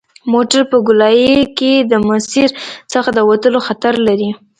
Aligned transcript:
موټر 0.33 0.61
په 0.71 0.77
ګولایي 0.87 1.35
کې 1.57 1.73
د 1.91 1.93
مسیر 2.09 2.49
څخه 2.93 3.09
د 3.13 3.19
وتلو 3.29 3.59
خطر 3.67 3.93
لري 4.07 4.29